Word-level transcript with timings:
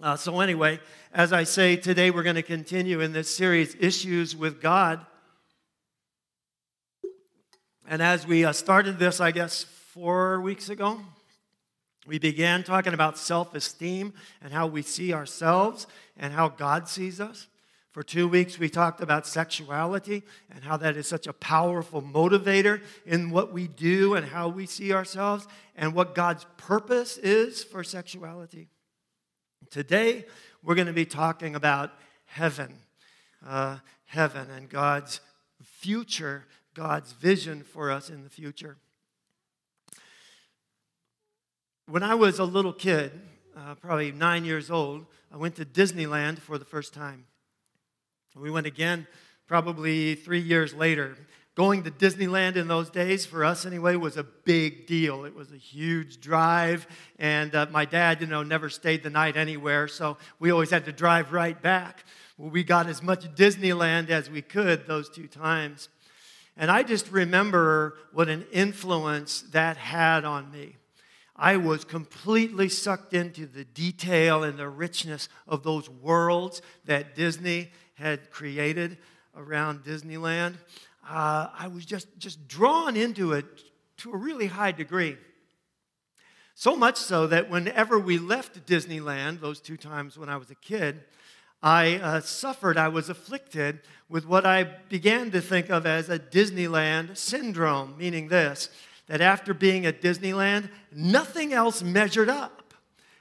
Uh, 0.00 0.14
so, 0.14 0.38
anyway, 0.38 0.78
as 1.12 1.32
I 1.32 1.42
say, 1.42 1.74
today 1.74 2.12
we're 2.12 2.22
going 2.22 2.36
to 2.36 2.42
continue 2.42 3.00
in 3.00 3.12
this 3.12 3.34
series, 3.34 3.74
Issues 3.80 4.36
with 4.36 4.60
God. 4.60 5.04
And 7.88 8.00
as 8.00 8.24
we 8.24 8.44
uh, 8.44 8.52
started 8.52 9.00
this, 9.00 9.20
I 9.20 9.32
guess, 9.32 9.64
four 9.64 10.40
weeks 10.40 10.68
ago, 10.68 11.00
we 12.06 12.20
began 12.20 12.62
talking 12.62 12.94
about 12.94 13.18
self 13.18 13.56
esteem 13.56 14.12
and 14.40 14.52
how 14.52 14.68
we 14.68 14.82
see 14.82 15.12
ourselves 15.12 15.88
and 16.16 16.32
how 16.32 16.48
God 16.48 16.88
sees 16.88 17.20
us. 17.20 17.48
For 17.90 18.04
two 18.04 18.28
weeks, 18.28 18.56
we 18.56 18.68
talked 18.68 19.00
about 19.00 19.26
sexuality 19.26 20.22
and 20.48 20.62
how 20.62 20.76
that 20.76 20.96
is 20.96 21.08
such 21.08 21.26
a 21.26 21.32
powerful 21.32 22.02
motivator 22.02 22.82
in 23.04 23.30
what 23.30 23.52
we 23.52 23.66
do 23.66 24.14
and 24.14 24.24
how 24.24 24.48
we 24.48 24.64
see 24.64 24.92
ourselves 24.92 25.48
and 25.74 25.92
what 25.92 26.14
God's 26.14 26.46
purpose 26.56 27.18
is 27.18 27.64
for 27.64 27.82
sexuality. 27.82 28.68
Today, 29.70 30.24
we're 30.62 30.74
going 30.74 30.86
to 30.86 30.94
be 30.94 31.04
talking 31.04 31.54
about 31.54 31.92
heaven, 32.24 32.78
uh, 33.46 33.78
heaven 34.06 34.48
and 34.50 34.68
God's 34.68 35.20
future, 35.62 36.46
God's 36.74 37.12
vision 37.12 37.62
for 37.62 37.90
us 37.90 38.08
in 38.08 38.24
the 38.24 38.30
future. 38.30 38.78
When 41.86 42.02
I 42.02 42.14
was 42.14 42.38
a 42.38 42.44
little 42.44 42.72
kid, 42.72 43.12
uh, 43.56 43.74
probably 43.74 44.12
nine 44.12 44.44
years 44.44 44.70
old, 44.70 45.06
I 45.32 45.36
went 45.36 45.56
to 45.56 45.64
Disneyland 45.64 46.38
for 46.38 46.56
the 46.56 46.64
first 46.64 46.94
time. 46.94 47.24
We 48.34 48.50
went 48.50 48.66
again 48.66 49.06
probably 49.46 50.14
three 50.14 50.40
years 50.40 50.72
later. 50.72 51.16
Going 51.58 51.82
to 51.82 51.90
Disneyland 51.90 52.54
in 52.54 52.68
those 52.68 52.88
days, 52.88 53.26
for 53.26 53.44
us 53.44 53.66
anyway, 53.66 53.96
was 53.96 54.16
a 54.16 54.22
big 54.22 54.86
deal. 54.86 55.24
It 55.24 55.34
was 55.34 55.50
a 55.50 55.56
huge 55.56 56.20
drive, 56.20 56.86
and 57.18 57.52
uh, 57.52 57.66
my 57.72 57.84
dad, 57.84 58.20
you 58.20 58.28
know, 58.28 58.44
never 58.44 58.70
stayed 58.70 59.02
the 59.02 59.10
night 59.10 59.36
anywhere, 59.36 59.88
so 59.88 60.18
we 60.38 60.52
always 60.52 60.70
had 60.70 60.84
to 60.84 60.92
drive 60.92 61.32
right 61.32 61.60
back. 61.60 62.04
Well, 62.36 62.50
we 62.50 62.62
got 62.62 62.86
as 62.86 63.02
much 63.02 63.24
Disneyland 63.34 64.08
as 64.08 64.30
we 64.30 64.40
could 64.40 64.86
those 64.86 65.10
two 65.10 65.26
times. 65.26 65.88
And 66.56 66.70
I 66.70 66.84
just 66.84 67.10
remember 67.10 67.96
what 68.12 68.28
an 68.28 68.46
influence 68.52 69.40
that 69.50 69.76
had 69.76 70.24
on 70.24 70.52
me. 70.52 70.76
I 71.34 71.56
was 71.56 71.84
completely 71.84 72.68
sucked 72.68 73.14
into 73.14 73.46
the 73.46 73.64
detail 73.64 74.44
and 74.44 74.56
the 74.56 74.68
richness 74.68 75.28
of 75.48 75.64
those 75.64 75.90
worlds 75.90 76.62
that 76.84 77.16
Disney 77.16 77.72
had 77.94 78.30
created 78.30 78.96
around 79.36 79.82
Disneyland 79.82 80.54
uh, 81.08 81.48
I 81.58 81.68
was 81.68 81.84
just, 81.84 82.08
just 82.18 82.46
drawn 82.48 82.96
into 82.96 83.32
it 83.32 83.46
to 83.98 84.12
a 84.12 84.16
really 84.16 84.46
high 84.46 84.72
degree. 84.72 85.16
So 86.54 86.76
much 86.76 86.96
so 86.96 87.26
that 87.28 87.50
whenever 87.50 87.98
we 87.98 88.18
left 88.18 88.66
Disneyland, 88.66 89.40
those 89.40 89.60
two 89.60 89.76
times 89.76 90.18
when 90.18 90.28
I 90.28 90.36
was 90.36 90.50
a 90.50 90.56
kid, 90.56 91.04
I 91.62 91.96
uh, 91.96 92.20
suffered, 92.20 92.76
I 92.76 92.88
was 92.88 93.08
afflicted 93.08 93.80
with 94.08 94.26
what 94.26 94.46
I 94.46 94.64
began 94.88 95.30
to 95.32 95.40
think 95.40 95.70
of 95.70 95.86
as 95.86 96.08
a 96.08 96.18
Disneyland 96.18 97.16
syndrome, 97.16 97.96
meaning 97.96 98.28
this 98.28 98.70
that 99.08 99.20
after 99.20 99.54
being 99.54 99.86
at 99.86 100.02
Disneyland, 100.02 100.68
nothing 100.92 101.52
else 101.52 101.82
measured 101.82 102.28
up. 102.28 102.74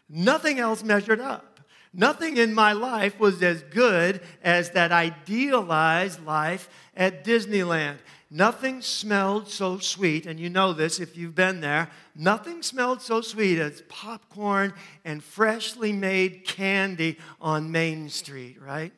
Nothing 0.09 0.59
else 0.59 0.83
measured 0.83 1.21
up. 1.21 1.56
Nothing 1.93 2.37
in 2.37 2.53
my 2.53 2.73
life 2.73 3.19
was 3.19 3.41
as 3.41 3.63
good 3.63 4.21
as 4.43 4.71
that 4.71 4.91
idealized 4.91 6.25
life 6.25 6.69
at 6.95 7.23
Disneyland. 7.23 7.97
Nothing 8.29 8.81
smelled 8.81 9.49
so 9.49 9.77
sweet, 9.79 10.25
and 10.25 10.37
you 10.39 10.49
know 10.49 10.73
this 10.73 10.99
if 10.99 11.15
you've 11.15 11.35
been 11.35 11.61
there. 11.61 11.89
Nothing 12.13 12.61
smelled 12.61 13.01
so 13.01 13.21
sweet 13.21 13.57
as 13.57 13.83
popcorn 13.87 14.73
and 15.05 15.23
freshly 15.23 15.93
made 15.93 16.45
candy 16.45 17.17
on 17.39 17.71
Main 17.71 18.09
Street, 18.09 18.61
right? 18.61 18.91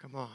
Come 0.00 0.16
on. 0.16 0.28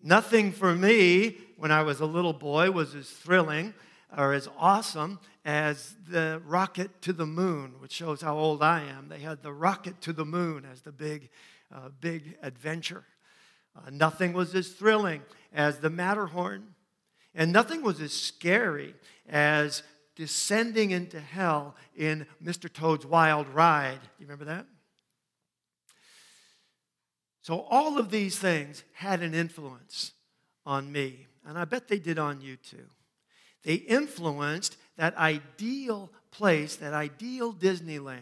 Nothing 0.00 0.52
for 0.52 0.74
me 0.76 1.38
when 1.56 1.72
I 1.72 1.82
was 1.82 1.98
a 1.98 2.06
little 2.06 2.32
boy 2.32 2.70
was 2.70 2.94
as 2.94 3.10
thrilling 3.10 3.74
or 4.16 4.32
as 4.32 4.48
awesome 4.58 5.20
as 5.44 5.96
the 6.08 6.40
rocket 6.46 7.02
to 7.02 7.12
the 7.12 7.26
moon, 7.26 7.74
which 7.78 7.92
shows 7.92 8.20
how 8.20 8.36
old 8.36 8.62
I 8.62 8.82
am. 8.82 9.08
They 9.08 9.20
had 9.20 9.42
the 9.42 9.52
rocket 9.52 10.00
to 10.02 10.12
the 10.12 10.24
moon 10.24 10.66
as 10.70 10.82
the 10.82 10.92
big, 10.92 11.30
uh, 11.74 11.90
big 12.00 12.36
adventure. 12.42 13.04
Uh, 13.76 13.90
nothing 13.90 14.32
was 14.32 14.54
as 14.54 14.68
thrilling 14.68 15.22
as 15.52 15.78
the 15.78 15.90
Matterhorn, 15.90 16.74
and 17.34 17.52
nothing 17.52 17.82
was 17.82 18.00
as 18.00 18.12
scary 18.12 18.94
as 19.28 19.82
descending 20.16 20.90
into 20.90 21.20
hell 21.20 21.76
in 21.94 22.26
Mr. 22.42 22.72
Toad's 22.72 23.06
Wild 23.06 23.48
Ride. 23.48 24.00
You 24.18 24.26
remember 24.26 24.46
that? 24.46 24.66
So, 27.42 27.60
all 27.70 27.98
of 27.98 28.10
these 28.10 28.38
things 28.38 28.84
had 28.92 29.22
an 29.22 29.32
influence 29.34 30.12
on 30.66 30.90
me, 30.92 31.26
and 31.46 31.56
I 31.56 31.64
bet 31.64 31.88
they 31.88 31.98
did 31.98 32.18
on 32.18 32.40
you 32.40 32.56
too. 32.56 32.86
They 33.62 33.74
influenced 33.74 34.76
that 34.96 35.16
ideal 35.16 36.10
place, 36.30 36.76
that 36.76 36.94
ideal 36.94 37.52
Disneyland, 37.52 38.20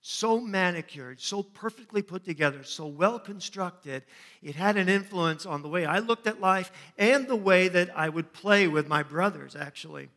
so 0.00 0.40
manicured, 0.40 1.20
so 1.20 1.42
perfectly 1.42 2.00
put 2.00 2.24
together, 2.24 2.62
so 2.62 2.86
well 2.86 3.18
constructed, 3.18 4.04
it 4.40 4.54
had 4.54 4.76
an 4.76 4.88
influence 4.88 5.44
on 5.44 5.62
the 5.62 5.68
way 5.68 5.84
I 5.84 5.98
looked 5.98 6.28
at 6.28 6.40
life 6.40 6.70
and 6.96 7.26
the 7.26 7.34
way 7.34 7.66
that 7.66 7.90
I 7.96 8.08
would 8.08 8.32
play 8.32 8.68
with 8.68 8.86
my 8.86 9.02
brothers, 9.02 9.56
actually. 9.56 10.08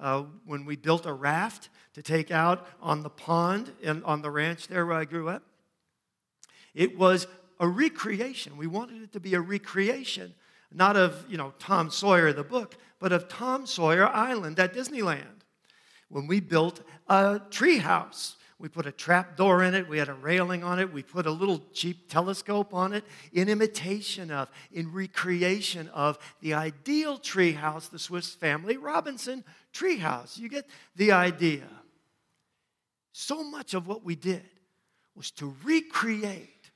Uh, 0.00 0.24
when 0.44 0.64
we 0.64 0.76
built 0.76 1.06
a 1.06 1.12
raft 1.12 1.68
to 1.94 2.02
take 2.02 2.30
out 2.30 2.66
on 2.80 3.02
the 3.02 3.10
pond 3.10 3.72
and 3.82 4.04
on 4.04 4.22
the 4.22 4.30
ranch 4.30 4.68
there 4.68 4.86
where 4.86 4.96
I 4.96 5.04
grew 5.04 5.28
up, 5.28 5.42
it 6.72 6.96
was 6.96 7.26
a 7.58 7.66
recreation. 7.66 8.56
We 8.56 8.66
wanted 8.66 9.02
it 9.02 9.12
to 9.12 9.20
be 9.20 9.34
a 9.34 9.40
recreation, 9.40 10.34
not 10.74 10.96
of, 10.96 11.24
you 11.28 11.36
know, 11.36 11.54
Tom 11.58 11.90
Sawyer, 11.90 12.32
the 12.32 12.44
book, 12.44 12.76
but 12.98 13.12
of 13.12 13.28
Tom 13.28 13.66
Sawyer 13.66 14.06
Island 14.08 14.58
at 14.58 14.74
Disneyland. 14.74 15.42
When 16.08 16.26
we 16.26 16.40
built 16.40 16.82
a 17.08 17.40
tree 17.50 17.78
house, 17.78 18.36
we 18.58 18.68
put 18.68 18.86
a 18.86 18.92
trap 18.92 19.36
door 19.36 19.62
in 19.62 19.74
it, 19.74 19.88
we 19.88 19.98
had 19.98 20.08
a 20.08 20.14
railing 20.14 20.62
on 20.64 20.78
it, 20.78 20.92
we 20.92 21.02
put 21.02 21.26
a 21.26 21.30
little 21.30 21.60
cheap 21.72 22.08
telescope 22.08 22.72
on 22.72 22.92
it 22.92 23.04
in 23.32 23.48
imitation 23.48 24.30
of, 24.30 24.50
in 24.72 24.92
recreation 24.92 25.88
of 25.88 26.18
the 26.40 26.54
ideal 26.54 27.18
tree 27.18 27.52
house, 27.52 27.88
the 27.88 27.98
Swiss 27.98 28.34
Family 28.34 28.76
Robinson 28.76 29.44
tree 29.72 29.98
house. 29.98 30.38
You 30.38 30.48
get 30.48 30.66
the 30.96 31.12
idea. 31.12 31.68
So 33.12 33.44
much 33.44 33.74
of 33.74 33.86
what 33.86 34.04
we 34.04 34.14
did 34.14 34.44
was 35.14 35.30
to 35.32 35.54
recreate 35.62 36.70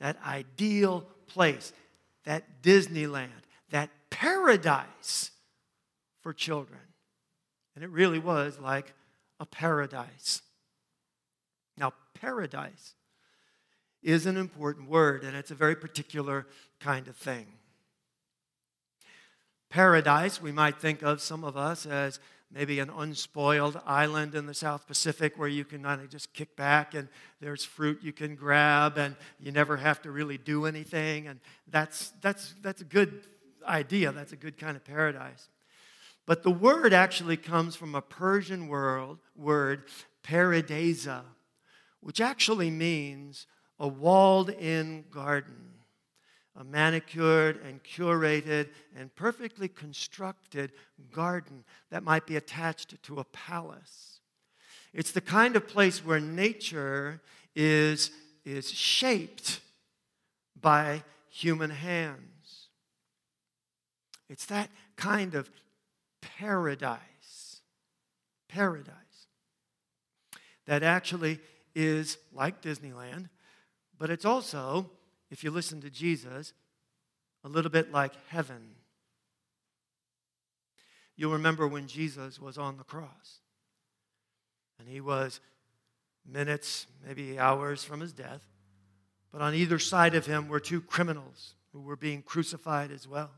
that 0.00 0.18
ideal 0.26 1.06
place, 1.26 1.72
that 2.24 2.62
Disneyland, 2.62 3.28
that 3.70 3.90
paradise 4.10 5.30
for 6.22 6.32
children. 6.32 6.80
And 7.74 7.84
it 7.84 7.90
really 7.90 8.18
was 8.18 8.58
like 8.58 8.94
a 9.40 9.46
paradise. 9.46 10.42
Now, 11.76 11.92
paradise 12.14 12.94
is 14.02 14.26
an 14.26 14.36
important 14.36 14.88
word, 14.88 15.24
and 15.24 15.36
it's 15.36 15.50
a 15.50 15.56
very 15.56 15.74
particular 15.74 16.46
kind 16.78 17.08
of 17.08 17.16
thing. 17.16 17.46
Paradise, 19.70 20.40
we 20.40 20.52
might 20.52 20.78
think 20.78 21.02
of 21.02 21.20
some 21.20 21.42
of 21.42 21.56
us 21.56 21.84
as 21.84 22.20
maybe 22.54 22.78
an 22.78 22.88
unspoiled 22.88 23.80
island 23.84 24.34
in 24.34 24.46
the 24.46 24.54
South 24.54 24.86
Pacific 24.86 25.36
where 25.36 25.48
you 25.48 25.64
can 25.64 25.82
kind 25.82 26.00
of 26.00 26.08
just 26.08 26.32
kick 26.32 26.54
back 26.54 26.94
and 26.94 27.08
there's 27.40 27.64
fruit 27.64 27.98
you 28.00 28.12
can 28.12 28.36
grab 28.36 28.96
and 28.96 29.16
you 29.40 29.50
never 29.50 29.76
have 29.76 30.00
to 30.02 30.10
really 30.12 30.38
do 30.38 30.64
anything. 30.64 31.26
And 31.26 31.40
that's, 31.68 32.12
that's, 32.20 32.54
that's 32.62 32.80
a 32.80 32.84
good 32.84 33.26
idea. 33.66 34.12
That's 34.12 34.32
a 34.32 34.36
good 34.36 34.56
kind 34.56 34.76
of 34.76 34.84
paradise. 34.84 35.48
But 36.26 36.42
the 36.42 36.50
word 36.50 36.92
actually 36.92 37.36
comes 37.36 37.76
from 37.76 37.94
a 37.94 38.00
Persian 38.00 38.68
word, 38.68 39.18
word 39.36 39.84
paradisa, 40.22 41.22
which 42.00 42.20
actually 42.20 42.70
means 42.70 43.46
a 43.78 43.88
walled 43.88 44.50
in 44.50 45.04
garden, 45.10 45.73
manicured 46.62 47.60
and 47.64 47.82
curated 47.82 48.68
and 48.96 49.12
perfectly 49.16 49.66
constructed 49.66 50.70
garden 51.10 51.64
that 51.90 52.04
might 52.04 52.26
be 52.26 52.36
attached 52.36 53.02
to 53.02 53.18
a 53.18 53.24
palace. 53.24 54.20
It's 54.92 55.10
the 55.10 55.20
kind 55.20 55.56
of 55.56 55.66
place 55.66 56.04
where 56.04 56.20
nature 56.20 57.20
is, 57.56 58.12
is 58.44 58.70
shaped 58.70 59.60
by 60.60 61.02
human 61.28 61.70
hands. 61.70 62.68
It's 64.28 64.46
that 64.46 64.70
kind 64.96 65.34
of 65.34 65.50
paradise. 66.20 67.60
Paradise. 68.48 68.94
That 70.66 70.84
actually 70.84 71.40
is 71.74 72.18
like 72.32 72.62
Disneyland, 72.62 73.28
but 73.98 74.10
it's 74.10 74.24
also, 74.24 74.90
if 75.34 75.42
you 75.42 75.50
listen 75.50 75.80
to 75.80 75.90
Jesus, 75.90 76.52
a 77.42 77.48
little 77.48 77.70
bit 77.70 77.90
like 77.90 78.12
heaven. 78.28 78.76
You'll 81.16 81.32
remember 81.32 81.66
when 81.66 81.88
Jesus 81.88 82.40
was 82.40 82.56
on 82.56 82.76
the 82.76 82.84
cross 82.84 83.40
and 84.78 84.88
he 84.88 85.00
was 85.00 85.40
minutes, 86.24 86.86
maybe 87.04 87.36
hours 87.36 87.82
from 87.82 87.98
his 87.98 88.12
death. 88.12 88.46
But 89.32 89.42
on 89.42 89.54
either 89.54 89.80
side 89.80 90.14
of 90.14 90.24
him 90.24 90.46
were 90.46 90.60
two 90.60 90.80
criminals 90.80 91.54
who 91.72 91.80
were 91.80 91.96
being 91.96 92.22
crucified 92.22 92.92
as 92.92 93.08
well. 93.08 93.32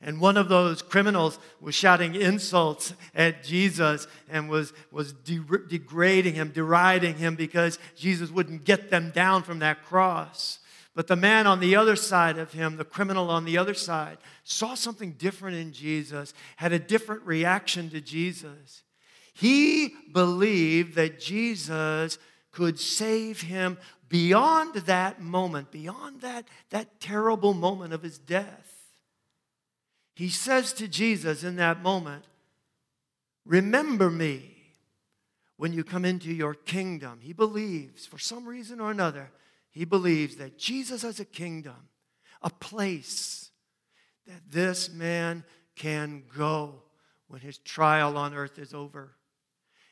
And 0.00 0.18
one 0.18 0.38
of 0.38 0.48
those 0.48 0.80
criminals 0.80 1.38
was 1.60 1.74
shouting 1.74 2.14
insults 2.14 2.94
at 3.14 3.44
Jesus 3.44 4.06
and 4.30 4.48
was, 4.48 4.72
was 4.90 5.12
de- 5.12 5.44
degrading 5.68 6.36
him, 6.36 6.52
deriding 6.52 7.16
him 7.16 7.36
because 7.36 7.78
Jesus 7.96 8.30
wouldn't 8.30 8.64
get 8.64 8.90
them 8.90 9.10
down 9.10 9.42
from 9.42 9.58
that 9.58 9.84
cross. 9.84 10.58
But 10.94 11.06
the 11.06 11.16
man 11.16 11.46
on 11.46 11.60
the 11.60 11.76
other 11.76 11.96
side 11.96 12.36
of 12.36 12.52
him, 12.52 12.76
the 12.76 12.84
criminal 12.84 13.30
on 13.30 13.44
the 13.44 13.56
other 13.56 13.74
side, 13.74 14.18
saw 14.44 14.74
something 14.74 15.12
different 15.12 15.56
in 15.56 15.72
Jesus, 15.72 16.34
had 16.56 16.72
a 16.72 16.78
different 16.78 17.22
reaction 17.22 17.88
to 17.90 18.00
Jesus. 18.00 18.82
He 19.32 19.94
believed 20.12 20.94
that 20.96 21.18
Jesus 21.18 22.18
could 22.50 22.78
save 22.78 23.40
him 23.40 23.78
beyond 24.10 24.74
that 24.74 25.22
moment, 25.22 25.70
beyond 25.70 26.20
that, 26.20 26.46
that 26.68 27.00
terrible 27.00 27.54
moment 27.54 27.94
of 27.94 28.02
his 28.02 28.18
death. 28.18 28.72
He 30.14 30.28
says 30.28 30.74
to 30.74 30.86
Jesus 30.86 31.42
in 31.42 31.56
that 31.56 31.82
moment, 31.82 32.26
Remember 33.46 34.10
me 34.10 34.54
when 35.56 35.72
you 35.72 35.82
come 35.82 36.04
into 36.04 36.32
your 36.32 36.54
kingdom. 36.54 37.20
He 37.22 37.32
believes, 37.32 38.06
for 38.06 38.18
some 38.18 38.46
reason 38.46 38.78
or 38.78 38.90
another, 38.90 39.30
he 39.72 39.86
believes 39.86 40.36
that 40.36 40.58
Jesus 40.58 41.02
has 41.02 41.18
a 41.18 41.24
kingdom, 41.24 41.88
a 42.42 42.50
place 42.50 43.50
that 44.26 44.42
this 44.48 44.92
man 44.92 45.44
can 45.74 46.24
go 46.36 46.82
when 47.26 47.40
his 47.40 47.58
trial 47.58 48.18
on 48.18 48.34
earth 48.34 48.58
is 48.58 48.74
over. 48.74 49.16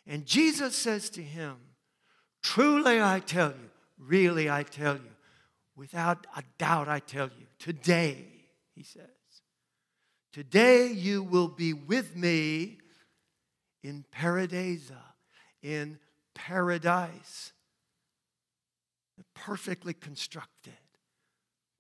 And 0.06 0.27
Jesus 0.27 0.77
says 0.77 1.09
to 1.11 1.23
him, 1.23 1.56
Truly 2.43 3.03
I 3.03 3.21
tell 3.21 3.50
you, 3.50 3.71
really 3.99 4.50
I 4.50 4.62
tell 4.62 4.97
you, 4.97 5.11
without 5.75 6.26
a 6.37 6.43
doubt 6.59 6.88
I 6.88 7.00
tell 7.00 7.29
you, 7.38 7.47
today, 7.59 8.26
he 8.75 8.83
says, 8.83 9.05
today 10.33 10.88
you 10.88 11.23
will 11.23 11.49
be 11.49 11.73
with 11.73 12.17
me 12.17 12.79
in 13.83 14.05
paradisa, 14.15 15.00
in 15.62 15.99
paradise 16.35 17.53
perfectly 19.40 19.94
constructed, 19.94 20.76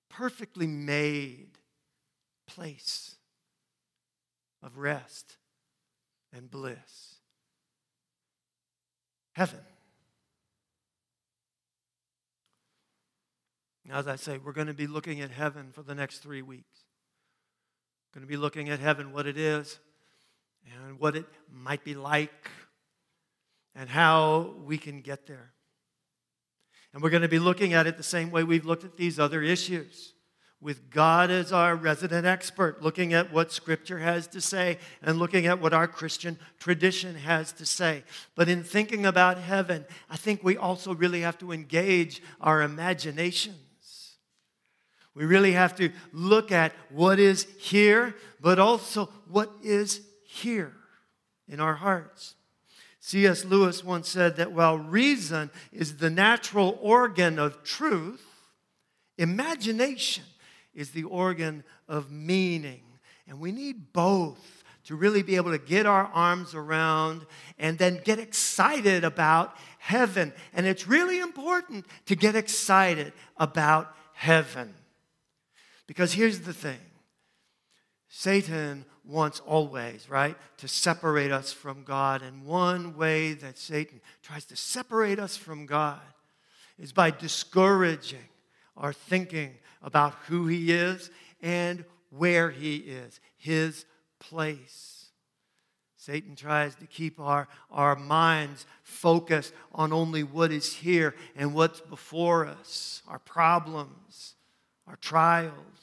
perfectly 0.08 0.66
made 0.66 1.58
place 2.46 3.16
of 4.62 4.78
rest 4.78 5.36
and 6.32 6.50
bliss. 6.50 7.16
Heaven. 9.32 9.60
As 13.92 14.06
I 14.06 14.16
say, 14.16 14.38
we're 14.38 14.52
going 14.52 14.68
to 14.68 14.74
be 14.74 14.86
looking 14.86 15.20
at 15.20 15.30
heaven 15.30 15.70
for 15.72 15.82
the 15.82 15.96
next 15.96 16.18
three 16.18 16.42
weeks. 16.42 16.84
We're 18.14 18.20
going 18.20 18.28
to 18.28 18.30
be 18.30 18.36
looking 18.36 18.68
at 18.68 18.78
heaven, 18.78 19.12
what 19.12 19.26
it 19.26 19.36
is, 19.36 19.80
and 20.64 21.00
what 21.00 21.16
it 21.16 21.26
might 21.52 21.82
be 21.82 21.94
like, 21.94 22.50
and 23.74 23.88
how 23.88 24.54
we 24.64 24.78
can 24.78 25.00
get 25.00 25.26
there. 25.26 25.52
And 26.92 27.02
we're 27.02 27.10
going 27.10 27.22
to 27.22 27.28
be 27.28 27.38
looking 27.38 27.72
at 27.72 27.86
it 27.86 27.96
the 27.96 28.02
same 28.02 28.30
way 28.30 28.42
we've 28.42 28.66
looked 28.66 28.84
at 28.84 28.96
these 28.96 29.18
other 29.18 29.42
issues 29.42 30.14
with 30.60 30.90
God 30.90 31.30
as 31.30 31.52
our 31.52 31.74
resident 31.74 32.26
expert, 32.26 32.82
looking 32.82 33.14
at 33.14 33.32
what 33.32 33.50
Scripture 33.50 33.98
has 33.98 34.26
to 34.28 34.40
say 34.40 34.78
and 35.02 35.18
looking 35.18 35.46
at 35.46 35.60
what 35.60 35.72
our 35.72 35.88
Christian 35.88 36.38
tradition 36.58 37.14
has 37.14 37.52
to 37.52 37.64
say. 37.64 38.04
But 38.34 38.48
in 38.48 38.62
thinking 38.62 39.06
about 39.06 39.38
heaven, 39.38 39.86
I 40.10 40.16
think 40.16 40.44
we 40.44 40.56
also 40.56 40.94
really 40.94 41.22
have 41.22 41.38
to 41.38 41.52
engage 41.52 42.22
our 42.40 42.60
imaginations. 42.60 43.56
We 45.14 45.24
really 45.24 45.52
have 45.52 45.74
to 45.76 45.90
look 46.12 46.52
at 46.52 46.72
what 46.90 47.18
is 47.18 47.46
here, 47.58 48.14
but 48.40 48.58
also 48.58 49.06
what 49.28 49.50
is 49.62 50.02
here 50.24 50.72
in 51.48 51.58
our 51.58 51.74
hearts. 51.74 52.34
C.S. 53.00 53.46
Lewis 53.46 53.82
once 53.82 54.08
said 54.08 54.36
that 54.36 54.52
while 54.52 54.78
reason 54.78 55.50
is 55.72 55.96
the 55.96 56.10
natural 56.10 56.78
organ 56.82 57.38
of 57.38 57.64
truth, 57.64 58.24
imagination 59.16 60.24
is 60.74 60.90
the 60.90 61.04
organ 61.04 61.64
of 61.88 62.10
meaning. 62.10 62.82
And 63.26 63.40
we 63.40 63.52
need 63.52 63.92
both 63.92 64.64
to 64.84 64.96
really 64.96 65.22
be 65.22 65.36
able 65.36 65.52
to 65.52 65.58
get 65.58 65.86
our 65.86 66.06
arms 66.12 66.54
around 66.54 67.24
and 67.58 67.78
then 67.78 68.00
get 68.04 68.18
excited 68.18 69.02
about 69.04 69.56
heaven. 69.78 70.32
And 70.52 70.66
it's 70.66 70.86
really 70.86 71.20
important 71.20 71.86
to 72.06 72.16
get 72.16 72.36
excited 72.36 73.12
about 73.36 73.94
heaven. 74.12 74.74
Because 75.86 76.12
here's 76.12 76.40
the 76.40 76.52
thing 76.52 76.78
Satan 78.08 78.84
wants 79.10 79.40
always, 79.40 80.08
right, 80.08 80.36
to 80.58 80.68
separate 80.68 81.32
us 81.32 81.52
from 81.52 81.82
God. 81.82 82.22
And 82.22 82.44
one 82.44 82.96
way 82.96 83.34
that 83.34 83.58
Satan 83.58 84.00
tries 84.22 84.44
to 84.46 84.56
separate 84.56 85.18
us 85.18 85.36
from 85.36 85.66
God 85.66 86.00
is 86.78 86.92
by 86.92 87.10
discouraging 87.10 88.28
our 88.76 88.92
thinking 88.92 89.54
about 89.82 90.14
who 90.28 90.46
He 90.46 90.72
is 90.72 91.10
and 91.42 91.84
where 92.10 92.50
He 92.50 92.76
is, 92.76 93.20
His 93.36 93.84
place. 94.18 95.06
Satan 95.96 96.34
tries 96.34 96.74
to 96.76 96.86
keep 96.86 97.20
our, 97.20 97.46
our 97.70 97.94
minds 97.94 98.64
focused 98.82 99.52
on 99.72 99.92
only 99.92 100.22
what 100.22 100.50
is 100.50 100.72
here 100.72 101.14
and 101.36 101.52
what's 101.52 101.80
before 101.80 102.46
us, 102.46 103.02
our 103.06 103.18
problems, 103.18 104.34
our 104.86 104.96
trials 104.96 105.79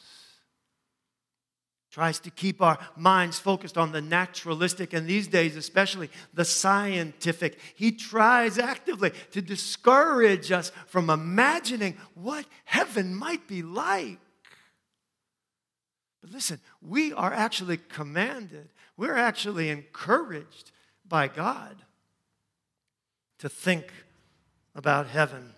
tries 1.97 2.19
to 2.19 2.29
keep 2.29 2.61
our 2.61 2.77
minds 2.95 3.39
focused 3.39 3.75
on 3.75 3.91
the 3.91 3.99
naturalistic, 3.99 4.93
and 4.93 5.07
these 5.07 5.25
days, 5.25 5.55
especially 5.55 6.11
the 6.31 6.45
scientific. 6.45 7.57
He 7.73 7.91
tries 7.91 8.59
actively 8.59 9.13
to 9.31 9.41
discourage 9.41 10.51
us 10.51 10.71
from 10.85 11.09
imagining 11.09 11.97
what 12.13 12.45
heaven 12.65 13.15
might 13.15 13.47
be 13.47 13.63
like. 13.63 14.19
But 16.21 16.29
listen, 16.29 16.59
we 16.83 17.13
are 17.13 17.33
actually 17.33 17.77
commanded, 17.77 18.69
we're 18.95 19.17
actually 19.17 19.71
encouraged 19.71 20.71
by 21.03 21.27
God 21.27 21.77
to 23.39 23.49
think 23.49 23.91
about 24.75 25.07
heaven 25.07 25.55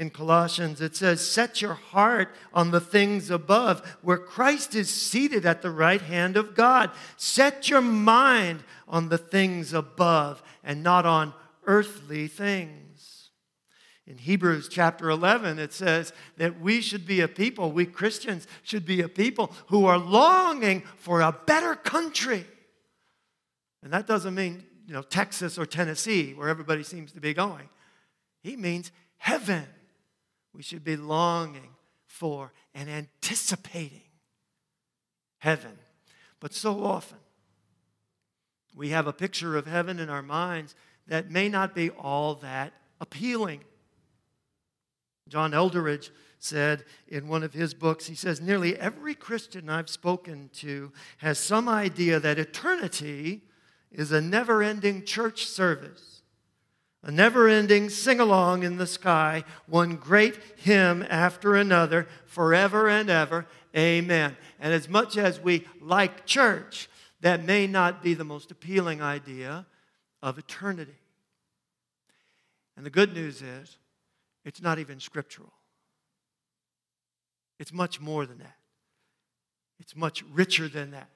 in 0.00 0.08
Colossians, 0.08 0.80
it 0.80 0.96
says, 0.96 1.20
Set 1.20 1.60
your 1.60 1.74
heart 1.74 2.34
on 2.54 2.70
the 2.70 2.80
things 2.80 3.28
above, 3.28 3.86
where 4.00 4.16
Christ 4.16 4.74
is 4.74 4.88
seated 4.88 5.44
at 5.44 5.60
the 5.60 5.70
right 5.70 6.00
hand 6.00 6.38
of 6.38 6.54
God. 6.54 6.90
Set 7.18 7.68
your 7.68 7.82
mind 7.82 8.64
on 8.88 9.10
the 9.10 9.18
things 9.18 9.74
above 9.74 10.42
and 10.64 10.82
not 10.82 11.04
on 11.04 11.34
earthly 11.66 12.28
things. 12.28 13.28
In 14.06 14.16
Hebrews 14.16 14.70
chapter 14.70 15.10
11, 15.10 15.58
it 15.58 15.74
says 15.74 16.14
that 16.38 16.58
we 16.58 16.80
should 16.80 17.06
be 17.06 17.20
a 17.20 17.28
people, 17.28 17.70
we 17.70 17.84
Christians 17.84 18.46
should 18.62 18.86
be 18.86 19.02
a 19.02 19.08
people 19.08 19.52
who 19.66 19.84
are 19.84 19.98
longing 19.98 20.80
for 20.96 21.20
a 21.20 21.36
better 21.44 21.74
country. 21.74 22.46
And 23.82 23.92
that 23.92 24.06
doesn't 24.06 24.34
mean, 24.34 24.64
you 24.86 24.94
know, 24.94 25.02
Texas 25.02 25.58
or 25.58 25.66
Tennessee, 25.66 26.32
where 26.32 26.48
everybody 26.48 26.84
seems 26.84 27.12
to 27.12 27.20
be 27.20 27.34
going. 27.34 27.68
He 28.42 28.56
means 28.56 28.90
heaven 29.18 29.66
we 30.54 30.62
should 30.62 30.84
be 30.84 30.96
longing 30.96 31.74
for 32.06 32.52
and 32.74 32.88
anticipating 32.88 34.02
heaven. 35.38 35.78
But 36.40 36.54
so 36.54 36.82
often, 36.84 37.18
we 38.74 38.90
have 38.90 39.06
a 39.06 39.12
picture 39.12 39.56
of 39.56 39.66
heaven 39.66 39.98
in 39.98 40.08
our 40.08 40.22
minds 40.22 40.74
that 41.06 41.30
may 41.30 41.48
not 41.48 41.74
be 41.74 41.90
all 41.90 42.34
that 42.36 42.72
appealing. 43.00 43.64
John 45.28 45.52
Eldredge 45.52 46.10
said 46.38 46.84
in 47.08 47.28
one 47.28 47.42
of 47.42 47.52
his 47.52 47.74
books, 47.74 48.06
he 48.06 48.14
says, 48.14 48.40
Nearly 48.40 48.76
every 48.76 49.14
Christian 49.14 49.68
I've 49.68 49.90
spoken 49.90 50.50
to 50.54 50.92
has 51.18 51.38
some 51.38 51.68
idea 51.68 52.18
that 52.18 52.38
eternity 52.38 53.42
is 53.92 54.12
a 54.12 54.20
never 54.20 54.62
ending 54.62 55.04
church 55.04 55.46
service 55.46 56.19
a 57.02 57.10
never 57.10 57.48
ending 57.48 57.88
sing 57.88 58.20
along 58.20 58.62
in 58.62 58.76
the 58.76 58.86
sky, 58.86 59.44
one 59.66 59.96
great 59.96 60.38
hymn 60.56 61.04
after 61.08 61.56
another, 61.56 62.06
forever 62.26 62.88
and 62.88 63.08
ever. 63.08 63.46
Amen. 63.76 64.36
And 64.58 64.74
as 64.74 64.88
much 64.88 65.16
as 65.16 65.40
we 65.40 65.66
like 65.80 66.26
church, 66.26 66.88
that 67.20 67.44
may 67.44 67.66
not 67.66 68.02
be 68.02 68.14
the 68.14 68.24
most 68.24 68.50
appealing 68.50 69.00
idea 69.00 69.66
of 70.22 70.38
eternity. 70.38 70.98
And 72.76 72.84
the 72.84 72.90
good 72.90 73.14
news 73.14 73.40
is, 73.40 73.78
it's 74.44 74.60
not 74.60 74.78
even 74.78 75.00
scriptural. 75.00 75.52
It's 77.58 77.72
much 77.72 78.00
more 78.00 78.26
than 78.26 78.38
that. 78.38 78.56
It's 79.78 79.96
much 79.96 80.22
richer 80.32 80.68
than 80.68 80.90
that. 80.90 81.08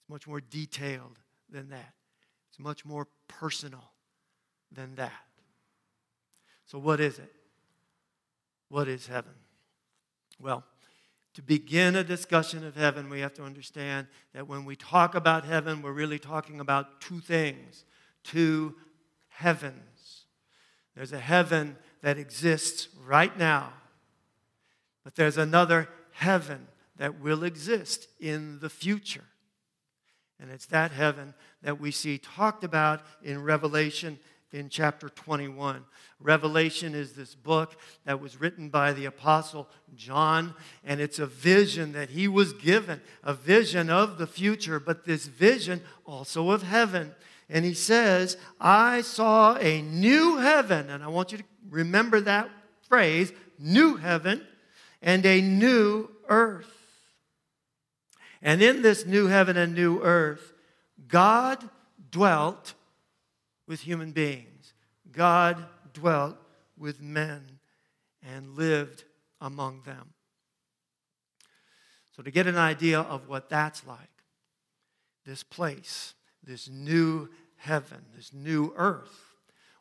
It's 0.00 0.08
much 0.08 0.26
more 0.28 0.40
detailed 0.40 1.18
than 1.50 1.70
that. 1.70 1.94
It's 2.50 2.58
much 2.58 2.84
more 2.84 3.08
personal 3.26 3.92
than 4.72 4.94
that. 4.96 5.12
So, 6.66 6.78
what 6.78 7.00
is 7.00 7.18
it? 7.18 7.32
What 8.68 8.88
is 8.88 9.06
heaven? 9.06 9.34
Well, 10.40 10.64
to 11.34 11.42
begin 11.42 11.96
a 11.96 12.04
discussion 12.04 12.64
of 12.66 12.76
heaven, 12.76 13.10
we 13.10 13.20
have 13.20 13.34
to 13.34 13.42
understand 13.42 14.06
that 14.32 14.48
when 14.48 14.64
we 14.64 14.74
talk 14.74 15.14
about 15.14 15.44
heaven, 15.44 15.82
we're 15.82 15.92
really 15.92 16.18
talking 16.18 16.60
about 16.60 17.00
two 17.00 17.20
things 17.20 17.84
two 18.24 18.74
heavens. 19.28 20.24
There's 20.96 21.12
a 21.12 21.20
heaven 21.20 21.76
that 22.02 22.18
exists 22.18 22.88
right 23.04 23.36
now, 23.38 23.72
but 25.04 25.14
there's 25.14 25.38
another 25.38 25.88
heaven 26.10 26.66
that 26.96 27.20
will 27.20 27.44
exist 27.44 28.08
in 28.18 28.58
the 28.60 28.70
future. 28.70 29.24
And 30.40 30.50
it's 30.50 30.66
that 30.66 30.90
heaven 30.90 31.34
that 31.62 31.80
we 31.80 31.90
see 31.90 32.18
talked 32.18 32.64
about 32.64 33.02
in 33.22 33.42
Revelation 33.42 34.18
in 34.52 34.68
chapter 34.68 35.08
21. 35.08 35.84
Revelation 36.20 36.94
is 36.94 37.12
this 37.12 37.34
book 37.34 37.76
that 38.04 38.20
was 38.20 38.40
written 38.40 38.68
by 38.68 38.92
the 38.92 39.04
Apostle 39.04 39.68
John, 39.94 40.54
and 40.84 41.00
it's 41.00 41.18
a 41.18 41.26
vision 41.26 41.92
that 41.92 42.10
he 42.10 42.28
was 42.28 42.52
given, 42.52 43.00
a 43.22 43.34
vision 43.34 43.90
of 43.90 44.18
the 44.18 44.26
future, 44.26 44.80
but 44.80 45.04
this 45.04 45.26
vision 45.26 45.82
also 46.04 46.50
of 46.50 46.62
heaven. 46.62 47.14
And 47.48 47.64
he 47.64 47.74
says, 47.74 48.36
I 48.60 49.02
saw 49.02 49.56
a 49.56 49.82
new 49.82 50.38
heaven, 50.38 50.90
and 50.90 51.04
I 51.04 51.08
want 51.08 51.32
you 51.32 51.38
to 51.38 51.44
remember 51.68 52.20
that 52.22 52.50
phrase 52.88 53.32
new 53.58 53.96
heaven 53.96 54.46
and 55.02 55.24
a 55.26 55.40
new 55.40 56.10
earth. 56.28 56.72
And 58.42 58.62
in 58.62 58.82
this 58.82 59.06
new 59.06 59.26
heaven 59.26 59.56
and 59.56 59.74
new 59.74 60.00
earth, 60.02 60.52
God 61.08 61.68
dwelt 62.10 62.74
with 63.66 63.80
human 63.80 64.12
beings. 64.12 64.74
God 65.12 65.64
dwelt 65.92 66.36
with 66.76 67.00
men 67.00 67.58
and 68.22 68.56
lived 68.56 69.04
among 69.40 69.82
them. 69.82 70.12
So, 72.16 72.22
to 72.22 72.30
get 72.30 72.46
an 72.46 72.56
idea 72.56 73.00
of 73.00 73.28
what 73.28 73.50
that's 73.50 73.86
like, 73.86 73.98
this 75.26 75.42
place, 75.42 76.14
this 76.42 76.68
new 76.68 77.28
heaven, 77.56 78.04
this 78.14 78.32
new 78.32 78.72
earth, 78.76 79.34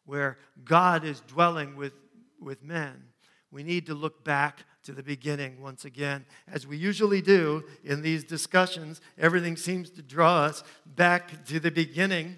where 0.05 0.37
God 0.63 1.05
is 1.05 1.21
dwelling 1.21 1.75
with, 1.75 1.93
with 2.41 2.61
men, 2.61 3.05
we 3.51 3.63
need 3.63 3.85
to 3.85 3.93
look 3.93 4.25
back 4.25 4.65
to 4.83 4.91
the 4.91 5.01
beginning 5.01 5.61
once 5.61 5.85
again. 5.85 6.25
As 6.47 6.67
we 6.67 6.77
usually 6.77 7.21
do 7.21 7.63
in 7.83 8.01
these 8.01 8.23
discussions, 8.23 9.01
everything 9.17 9.55
seems 9.55 9.89
to 9.91 10.01
draw 10.01 10.43
us 10.43 10.63
back 10.85 11.45
to 11.45 11.59
the 11.59 11.71
beginning. 11.71 12.37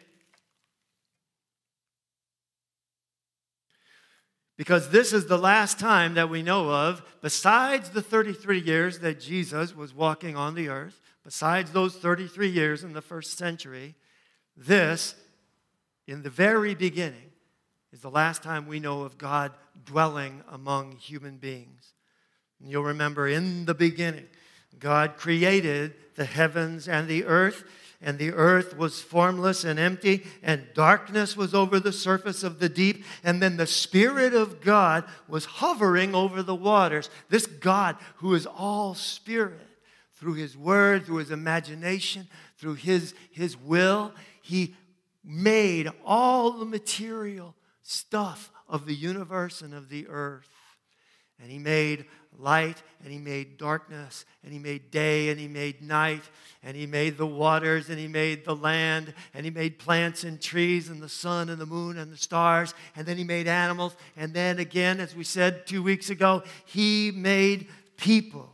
Because 4.57 4.89
this 4.89 5.13
is 5.13 5.27
the 5.27 5.37
last 5.37 5.79
time 5.79 6.15
that 6.15 6.29
we 6.29 6.41
know 6.41 6.71
of, 6.71 7.03
besides 7.21 7.91
the 7.91 8.01
33 8.01 8.59
years 8.59 8.99
that 8.99 9.19
Jesus 9.19 9.75
was 9.75 9.93
walking 9.93 10.35
on 10.35 10.55
the 10.55 10.67
earth, 10.67 10.99
besides 11.23 11.71
those 11.71 11.95
33 11.95 12.49
years 12.49 12.83
in 12.83 12.93
the 12.93 13.01
first 13.01 13.37
century, 13.37 13.93
this, 14.55 15.13
in 16.07 16.23
the 16.23 16.29
very 16.31 16.73
beginning, 16.73 17.31
is 17.93 18.01
the 18.01 18.09
last 18.09 18.41
time 18.41 18.65
we 18.65 18.79
know 18.79 19.03
of 19.03 19.19
God 19.19 19.51
dwelling 19.85 20.43
among 20.51 20.93
human 20.93 21.37
beings. 21.37 21.93
And 22.59 22.69
you'll 22.69 22.83
remember 22.83 23.27
in 23.27 23.65
the 23.65 23.75
beginning, 23.75 24.25
God 24.79 25.17
created 25.17 25.93
the 26.15 26.25
heavens 26.25 26.87
and 26.87 27.07
the 27.07 27.25
earth 27.25 27.63
and 27.99 28.19
the 28.19 28.31
earth 28.31 28.77
was 28.77 29.01
formless 29.01 29.63
and 29.63 29.79
empty, 29.79 30.25
and 30.43 30.67
darkness 30.75 31.35
was 31.35 31.55
over 31.55 31.79
the 31.79 31.91
surface 31.91 32.43
of 32.43 32.59
the 32.59 32.69
deep. 32.69 33.03
And 33.23 33.41
then 33.41 33.57
the 33.57 33.65
Spirit 33.65 34.35
of 34.35 34.61
God 34.61 35.03
was 35.27 35.45
hovering 35.45 36.13
over 36.13 36.43
the 36.43 36.55
waters. 36.55 37.09
This 37.29 37.47
God, 37.47 37.97
who 38.17 38.35
is 38.35 38.45
all 38.45 38.93
Spirit, 38.93 39.67
through 40.13 40.35
His 40.35 40.55
Word, 40.55 41.05
through 41.05 41.17
His 41.17 41.31
imagination, 41.31 42.27
through 42.57 42.75
His, 42.75 43.15
his 43.31 43.57
will, 43.57 44.13
He 44.43 44.75
made 45.23 45.89
all 46.05 46.51
the 46.51 46.65
material 46.65 47.55
stuff 47.81 48.51
of 48.67 48.85
the 48.85 48.95
universe 48.95 49.61
and 49.61 49.73
of 49.73 49.89
the 49.89 50.07
earth. 50.07 50.49
And 51.41 51.49
He 51.49 51.57
made 51.57 52.05
light 52.39 52.81
and 53.03 53.11
he 53.11 53.17
made 53.17 53.57
darkness 53.57 54.25
and 54.43 54.53
he 54.53 54.59
made 54.59 54.91
day 54.91 55.29
and 55.29 55.39
he 55.39 55.47
made 55.47 55.81
night 55.81 56.21
and 56.63 56.77
he 56.77 56.85
made 56.85 57.17
the 57.17 57.25
waters 57.25 57.89
and 57.89 57.99
he 57.99 58.07
made 58.07 58.45
the 58.45 58.55
land 58.55 59.13
and 59.33 59.45
he 59.45 59.51
made 59.51 59.79
plants 59.79 60.23
and 60.23 60.39
trees 60.39 60.89
and 60.89 61.01
the 61.01 61.09
sun 61.09 61.49
and 61.49 61.59
the 61.59 61.65
moon 61.65 61.97
and 61.97 62.11
the 62.11 62.17
stars 62.17 62.73
and 62.95 63.05
then 63.07 63.17
he 63.17 63.23
made 63.23 63.47
animals 63.47 63.95
and 64.15 64.33
then 64.33 64.59
again 64.59 64.99
as 64.99 65.15
we 65.15 65.23
said 65.23 65.65
2 65.67 65.81
weeks 65.81 66.09
ago 66.09 66.43
he 66.65 67.11
made 67.11 67.67
people. 67.97 68.53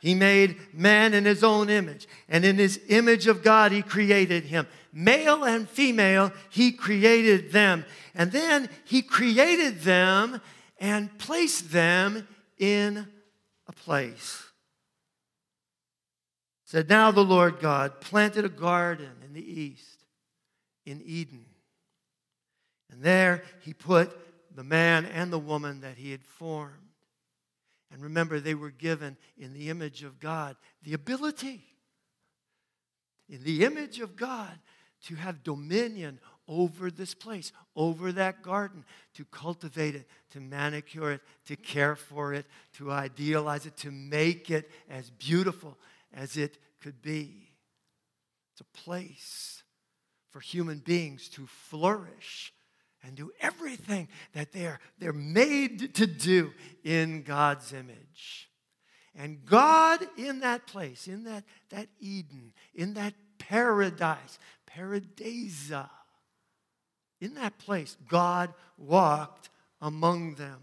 He 0.00 0.14
made 0.14 0.56
man 0.72 1.12
in 1.14 1.24
his 1.24 1.42
own 1.42 1.68
image 1.68 2.06
and 2.28 2.44
in 2.44 2.56
his 2.56 2.80
image 2.88 3.26
of 3.26 3.42
God 3.42 3.72
he 3.72 3.82
created 3.82 4.44
him. 4.44 4.68
Male 4.92 5.44
and 5.44 5.68
female 5.68 6.32
he 6.50 6.70
created 6.70 7.50
them 7.50 7.84
and 8.14 8.30
then 8.30 8.68
he 8.84 9.02
created 9.02 9.80
them 9.80 10.40
and 10.78 11.16
place 11.18 11.60
them 11.60 12.26
in 12.58 13.06
a 13.66 13.72
place. 13.72 14.44
Said, 16.64 16.88
Now 16.88 17.10
the 17.10 17.24
Lord 17.24 17.60
God 17.60 18.00
planted 18.00 18.44
a 18.44 18.50
garden 18.50 19.12
in 19.24 19.32
the 19.32 19.60
east, 19.60 20.04
in 20.84 21.00
Eden. 21.04 21.46
And 22.90 23.02
there 23.02 23.42
he 23.60 23.72
put 23.72 24.16
the 24.54 24.64
man 24.64 25.06
and 25.06 25.32
the 25.32 25.38
woman 25.38 25.80
that 25.80 25.96
he 25.96 26.10
had 26.10 26.24
formed. 26.24 26.74
And 27.90 28.02
remember, 28.02 28.38
they 28.38 28.54
were 28.54 28.70
given 28.70 29.16
in 29.38 29.54
the 29.54 29.70
image 29.70 30.02
of 30.02 30.20
God 30.20 30.56
the 30.82 30.94
ability, 30.94 31.64
in 33.28 33.42
the 33.44 33.64
image 33.64 34.00
of 34.00 34.16
God, 34.16 34.58
to 35.06 35.14
have 35.14 35.42
dominion 35.42 36.20
over 36.48 36.90
this 36.90 37.14
place, 37.14 37.52
over 37.76 38.10
that 38.12 38.42
garden, 38.42 38.84
to 39.14 39.24
cultivate 39.26 39.94
it, 39.94 40.08
to 40.30 40.40
manicure 40.40 41.12
it, 41.12 41.20
to 41.46 41.56
care 41.56 41.94
for 41.94 42.32
it, 42.32 42.46
to 42.72 42.90
idealize 42.90 43.66
it, 43.66 43.76
to 43.76 43.90
make 43.90 44.50
it 44.50 44.70
as 44.88 45.10
beautiful 45.10 45.76
as 46.12 46.36
it 46.36 46.58
could 46.80 47.02
be. 47.02 47.50
It's 48.52 48.62
a 48.62 48.84
place 48.84 49.62
for 50.30 50.40
human 50.40 50.78
beings 50.78 51.28
to 51.30 51.46
flourish 51.46 52.52
and 53.02 53.14
do 53.14 53.30
everything 53.40 54.08
that 54.32 54.52
they're, 54.52 54.80
they're 54.98 55.12
made 55.12 55.94
to 55.94 56.06
do 56.06 56.52
in 56.82 57.22
God's 57.22 57.72
image. 57.72 58.50
And 59.14 59.44
God 59.44 60.06
in 60.16 60.40
that 60.40 60.66
place, 60.66 61.08
in 61.08 61.24
that, 61.24 61.44
that 61.70 61.88
Eden, 62.00 62.52
in 62.74 62.94
that 62.94 63.14
paradise, 63.38 64.38
paradisa, 64.68 65.88
in 67.20 67.34
that 67.34 67.58
place, 67.58 67.96
God 68.08 68.52
walked 68.76 69.50
among 69.80 70.34
them. 70.36 70.60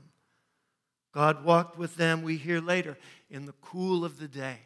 God 1.13 1.45
walked 1.45 1.77
with 1.77 1.95
them, 1.95 2.23
we 2.23 2.37
hear 2.37 2.59
later, 2.59 2.97
in 3.29 3.45
the 3.45 3.53
cool 3.61 4.03
of 4.03 4.19
the 4.19 4.27
day. 4.27 4.57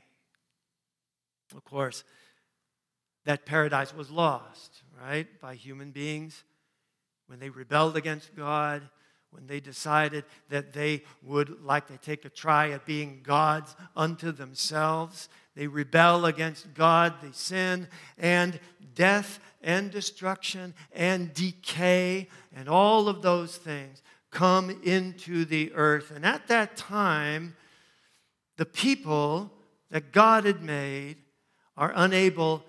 Of 1.55 1.63
course, 1.63 2.03
that 3.25 3.45
paradise 3.45 3.93
was 3.93 4.09
lost, 4.09 4.81
right, 4.99 5.27
by 5.39 5.55
human 5.55 5.91
beings 5.91 6.43
when 7.27 7.39
they 7.39 7.49
rebelled 7.49 7.95
against 7.95 8.35
God, 8.35 8.81
when 9.31 9.45
they 9.45 9.59
decided 9.59 10.25
that 10.49 10.73
they 10.73 11.03
would 11.21 11.63
like 11.63 11.85
to 11.87 11.97
take 11.97 12.25
a 12.25 12.29
try 12.29 12.71
at 12.71 12.87
being 12.87 13.21
gods 13.21 13.75
unto 13.95 14.31
themselves. 14.31 15.29
They 15.55 15.67
rebel 15.67 16.25
against 16.25 16.73
God, 16.73 17.13
they 17.21 17.31
sin, 17.31 17.87
and 18.17 18.59
death 18.95 19.39
and 19.61 19.91
destruction 19.91 20.73
and 20.91 21.33
decay 21.33 22.27
and 22.55 22.69
all 22.69 23.07
of 23.07 23.21
those 23.21 23.57
things 23.57 24.01
come 24.31 24.69
into 24.83 25.45
the 25.45 25.71
earth. 25.73 26.11
And 26.11 26.25
at 26.25 26.47
that 26.47 26.77
time, 26.77 27.55
the 28.57 28.65
people 28.65 29.51
that 29.91 30.11
God 30.11 30.45
had 30.45 30.61
made 30.61 31.17
are 31.75 31.91
unable 31.95 32.63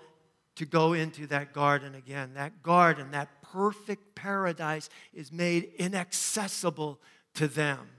to 0.55 0.65
go 0.65 0.93
into 0.93 1.27
that 1.27 1.53
garden 1.53 1.95
again. 1.95 2.33
That 2.33 2.63
garden, 2.63 3.11
that 3.11 3.41
perfect 3.41 4.15
paradise, 4.15 4.89
is 5.13 5.31
made 5.31 5.71
inaccessible 5.77 6.99
to 7.35 7.47
them 7.47 7.89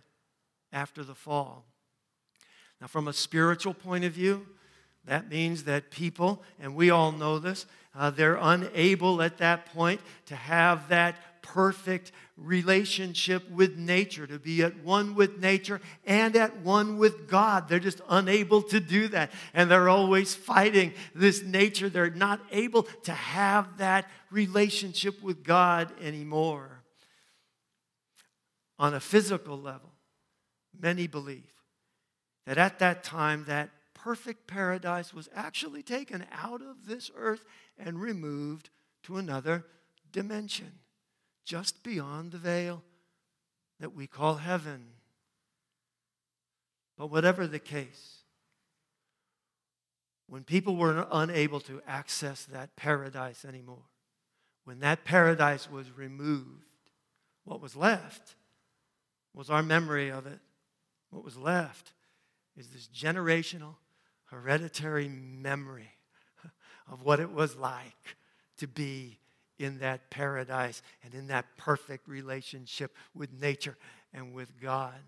after 0.73 1.05
the 1.05 1.15
fall. 1.15 1.65
Now, 2.81 2.87
from 2.89 3.09
a 3.09 3.13
spiritual 3.13 3.75
point 3.75 4.05
of 4.05 4.13
view, 4.13 4.47
that 5.05 5.29
means 5.29 5.65
that 5.65 5.91
people, 5.91 6.43
and 6.61 6.75
we 6.75 6.91
all 6.91 7.13
know 7.13 7.39
this, 7.39 7.67
uh, 7.95 8.11
they're 8.11 8.39
unable 8.41 9.21
at 9.21 9.39
that 9.39 9.67
point 9.67 10.01
to 10.27 10.37
have 10.37 10.89
that 10.89 11.17
perfect 11.43 12.13
relationship 12.37 13.49
with 13.51 13.77
nature, 13.77 14.27
to 14.27 14.39
be 14.39 14.63
at 14.63 14.79
one 14.83 15.15
with 15.15 15.39
nature 15.39 15.81
and 16.07 16.35
at 16.37 16.57
one 16.59 16.97
with 16.97 17.29
God. 17.29 17.69
They're 17.69 17.79
just 17.79 18.01
unable 18.09 18.63
to 18.63 18.81
do 18.81 19.09
that. 19.09 19.31
And 19.53 19.71
they're 19.71 19.89
always 19.89 20.35
fighting 20.35 20.95
this 21.15 21.43
nature. 21.43 21.89
They're 21.89 22.11
not 22.11 22.41
able 22.51 22.85
to 23.05 23.13
have 23.13 23.79
that 23.79 24.09
relationship 24.31 25.23
with 25.23 25.45
God 25.45 25.93
anymore. 26.01 26.79
on 28.79 28.95
a 28.95 29.01
physical 29.01 29.57
level, 29.57 29.93
many 30.81 31.07
believe 31.07 31.53
that 32.47 32.59
at 32.59 32.81
that 32.81 33.05
time 33.05 33.45
that 33.45 33.71
perfect 33.95 34.49
paradise 34.49 35.15
was 35.15 35.29
actually 35.35 35.83
taken 35.83 36.27
out 36.33 36.61
of 36.61 36.87
this 36.87 37.09
earth 37.15 37.45
and 37.79 38.01
removed 38.01 38.71
to 39.05 39.17
another 39.17 39.65
dimension, 40.13 40.73
just 41.45 41.83
beyond 41.83 42.33
the 42.33 42.39
veil 42.39 42.83
that 43.81 43.95
we 43.95 44.07
call 44.07 44.37
heaven. 44.37 44.85
But 46.97 47.11
whatever 47.11 47.47
the 47.47 47.59
case, 47.59 48.19
when 50.29 50.45
people 50.45 50.77
were 50.77 51.07
unable 51.11 51.61
to 51.61 51.83
access 51.87 52.45
that 52.45 52.77
paradise 52.77 53.45
anymore, 53.45 53.85
when 54.65 54.79
that 54.81 55.05
paradise 55.05 55.71
was 55.71 55.91
removed, 55.97 56.65
what 57.45 57.61
was 57.61 57.75
left 57.75 58.37
was 59.35 59.51
our 59.51 59.63
memory 59.63 60.11
of 60.11 60.27
it. 60.27 60.39
What 61.11 61.25
was 61.25 61.37
left 61.37 61.93
is 62.57 62.69
this 62.69 62.89
generational, 62.89 63.75
hereditary 64.27 65.09
memory 65.09 65.91
of 66.93 67.03
what 67.03 67.21
it 67.21 67.31
was 67.31 67.57
like 67.57 68.17
to 68.59 68.67
be 68.67 69.19
in 69.59 69.79
that 69.79 70.11
paradise 70.11 70.83
and 71.05 71.15
in 71.15 71.29
that 71.29 71.47
perfect 71.57 72.09
relationship 72.09 72.95
with 73.15 73.33
nature 73.41 73.77
and 74.13 74.35
with 74.35 74.61
God. 74.61 74.99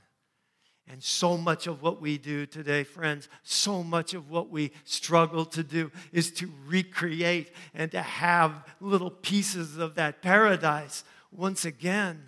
And 0.86 1.02
so 1.02 1.36
much 1.36 1.66
of 1.66 1.82
what 1.82 2.00
we 2.00 2.18
do 2.18 2.44
today, 2.44 2.84
friends, 2.84 3.28
so 3.42 3.82
much 3.82 4.12
of 4.12 4.30
what 4.30 4.50
we 4.50 4.70
struggle 4.84 5.46
to 5.46 5.62
do 5.62 5.90
is 6.12 6.30
to 6.32 6.50
recreate 6.66 7.52
and 7.72 7.90
to 7.92 8.02
have 8.02 8.66
little 8.80 9.10
pieces 9.10 9.78
of 9.78 9.94
that 9.94 10.20
paradise 10.20 11.04
once 11.32 11.64
again 11.64 12.22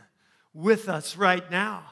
with 0.54 0.88
us 0.88 1.16
right 1.16 1.48
now. 1.50 1.84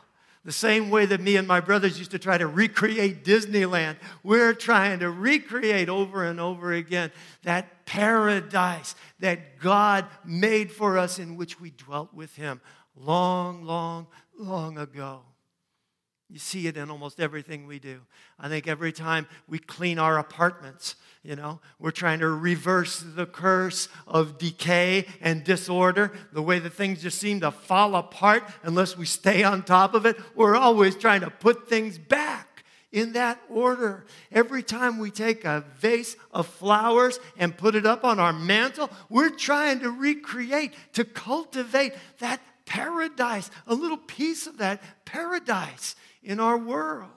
The 0.45 0.53
same 0.53 0.91
way 0.91 1.07
that 1.07 1.23
me 1.23 1.37
and 1.37 1.49
my 1.49 1.61
brothers 1.61 1.99
used 1.99 2.11
to 2.11 2.19
try 2.19 2.37
to 2.37 2.47
recreate 2.47 3.25
Disneyland, 3.25 3.97
we're 4.23 4.53
trying 4.53 4.99
to 4.99 5.11
recreate 5.11 5.89
over 5.89 6.25
and 6.25 6.39
over 6.39 6.73
again 6.73 7.13
that 7.45 7.87
paradise 7.87 8.95
that 9.21 9.59
God 9.59 10.07
made 10.25 10.71
for 10.71 10.99
us 10.99 11.19
in 11.19 11.37
which 11.37 11.61
we 11.61 11.71
dwelt 11.71 12.13
with 12.13 12.37
Him 12.37 12.61
long, 12.95 13.65
long, 13.65 14.07
long 14.39 14.77
ago. 14.77 15.23
You 16.31 16.39
see 16.39 16.67
it 16.67 16.77
in 16.77 16.91
almost 16.91 17.21
everything 17.21 17.67
we 17.67 17.79
do. 17.79 18.01
I 18.39 18.49
think 18.49 18.67
every 18.67 18.93
time 18.93 19.27
we 19.47 19.59
clean 19.59 19.99
our 19.99 20.19
apartments, 20.19 20.97
you 21.23 21.37
know, 21.37 21.61
we're 21.79 21.91
trying 21.91 22.21
to 22.21 22.29
reverse 22.29 23.05
the 23.05 23.27
curse 23.27 23.89
of 24.07 24.39
decay 24.39 25.07
and 25.21 25.45
disorder, 25.45 26.13
the 26.33 26.43
way 26.43 26.59
that 26.59 26.73
things 26.73 27.03
just 27.03 27.19
seem 27.19 27.41
to 27.41 27.51
fall 27.51 27.95
apart 27.95 28.45
unless 28.63 28.97
we 28.97 29.07
stay 29.07 29.45
on 29.45 29.63
top 29.63 29.95
of 29.95 30.07
it. 30.07 30.19
We're 30.35 30.57
always 30.57 30.97
trying 30.97 31.21
to 31.21 31.31
put 31.31 31.69
things 31.69 31.99
back 31.99 32.65
in 32.91 33.13
that 33.13 33.41
order. 33.51 34.07
Every 34.33 34.63
time 34.63 34.99
we 34.99 35.11
take 35.11 35.45
a 35.45 35.65
vase 35.79 36.17
of 36.33 36.47
flowers 36.47 37.21
and 37.37 37.57
put 37.57 37.75
it 37.75 37.85
up 37.85 38.05
on 38.05 38.19
our 38.19 38.33
mantle, 38.33 38.89
we're 39.11 39.31
trying 39.31 39.81
to 39.81 39.91
recreate, 39.91 40.73
to 40.93 41.05
cultivate 41.05 41.93
that 42.21 42.41
paradise, 42.67 43.51
a 43.67 43.75
little 43.75 43.99
piece 43.99 44.47
of 44.47 44.59
that 44.59 44.83
paradise 45.05 45.97
in 46.25 46.41
our 46.41 46.59
world. 46.59 47.11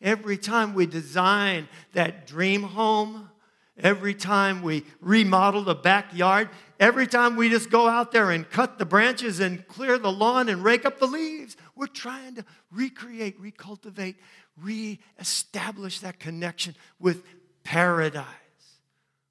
Every 0.00 0.36
time 0.36 0.74
we 0.74 0.86
design 0.86 1.68
that 1.92 2.26
dream 2.26 2.62
home, 2.62 3.30
every 3.76 4.14
time 4.14 4.62
we 4.62 4.84
remodel 5.00 5.64
the 5.64 5.74
backyard, 5.74 6.50
every 6.78 7.06
time 7.06 7.36
we 7.36 7.48
just 7.48 7.70
go 7.70 7.88
out 7.88 8.12
there 8.12 8.30
and 8.30 8.48
cut 8.48 8.78
the 8.78 8.84
branches 8.84 9.40
and 9.40 9.66
clear 9.66 9.98
the 9.98 10.12
lawn 10.12 10.48
and 10.48 10.62
rake 10.62 10.84
up 10.84 10.98
the 10.98 11.06
leaves, 11.06 11.56
we're 11.74 11.86
trying 11.86 12.36
to 12.36 12.44
recreate, 12.70 13.42
recultivate, 13.42 14.16
reestablish 14.60 16.00
that 16.00 16.18
connection 16.20 16.76
with 17.00 17.24
paradise, 17.64 18.24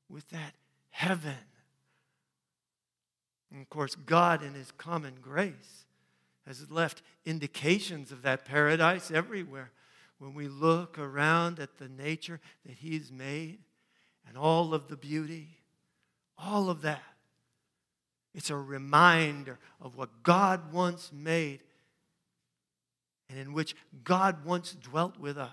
with 0.10 0.28
that 0.30 0.54
heaven. 0.90 1.36
And 3.52 3.62
of 3.62 3.70
course, 3.70 3.96
God, 3.96 4.44
in 4.44 4.54
His 4.54 4.72
common 4.72 5.16
grace, 5.22 5.86
has 6.48 6.72
left 6.72 7.02
indications 7.26 8.12
of 8.12 8.22
that 8.24 8.46
paradise 8.46 9.12
everywhere. 9.12 9.72
When 10.18 10.34
we 10.34 10.48
look 10.48 10.98
around 10.98 11.60
at 11.60 11.78
the 11.78 11.90
nature 11.90 12.40
that 12.66 12.78
He's 12.78 13.12
made 13.12 13.60
and 14.28 14.38
all 14.38 14.74
of 14.74 14.88
the 14.88 14.96
beauty, 14.96 15.60
all 16.38 16.70
of 16.70 16.82
that, 16.82 17.04
it's 18.34 18.50
a 18.50 18.56
reminder 18.56 19.60
of 19.82 19.96
what 19.98 20.24
God 20.24 20.72
once 20.72 21.12
made 21.14 21.60
and 23.30 23.38
in 23.38 23.54
which 23.54 23.76
God 24.04 24.46
once 24.46 24.74
dwelt 24.74 25.20
with 25.20 25.38
us. 25.38 25.50